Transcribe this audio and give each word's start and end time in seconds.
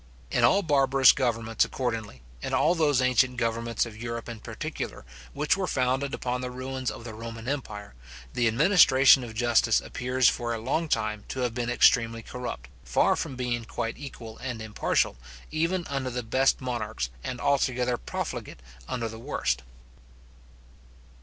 In 0.31 0.43
all 0.43 0.63
barbarous 0.63 1.11
governments, 1.11 1.63
accordingly, 1.63 2.23
in 2.41 2.55
all 2.55 2.73
those 2.73 3.03
ancient 3.03 3.37
governments 3.37 3.85
of 3.85 3.95
Europe 3.95 4.27
in 4.27 4.39
particular, 4.39 5.05
which 5.33 5.55
were 5.55 5.67
founded 5.67 6.11
upon 6.15 6.41
the 6.41 6.49
ruins 6.49 6.89
of 6.89 7.03
the 7.03 7.13
Roman 7.13 7.47
empire, 7.47 7.93
the 8.33 8.47
administration 8.47 9.23
of 9.23 9.35
justice 9.35 9.79
appears 9.79 10.27
for 10.27 10.55
a 10.55 10.59
long 10.59 10.87
time 10.89 11.23
to 11.27 11.41
have 11.41 11.53
been 11.53 11.69
extremely 11.69 12.23
corrupt; 12.23 12.67
far 12.83 13.15
from 13.15 13.35
being 13.35 13.63
quite 13.63 13.95
equal 13.99 14.39
and 14.39 14.59
impartial, 14.59 15.17
even 15.51 15.85
under 15.85 16.09
the 16.09 16.23
best 16.23 16.61
monarchs, 16.61 17.11
and 17.23 17.39
altogether 17.39 17.95
profligate 17.95 18.61
under 18.87 19.07
the 19.07 19.19
worst. 19.19 19.61